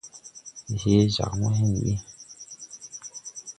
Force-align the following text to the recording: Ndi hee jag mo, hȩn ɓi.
Ndi 0.69 0.75
hee 0.83 1.11
jag 1.15 1.31
mo, 1.39 1.47
hȩn 1.57 1.71
ɓi. 1.81 1.93